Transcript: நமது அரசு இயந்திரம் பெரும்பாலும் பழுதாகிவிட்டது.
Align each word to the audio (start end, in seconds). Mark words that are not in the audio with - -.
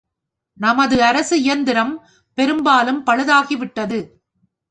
நமது 0.57 1.03
அரசு 1.03 1.41
இயந்திரம் 1.41 1.93
பெரும்பாலும் 2.37 3.05
பழுதாகிவிட்டது. 3.05 3.99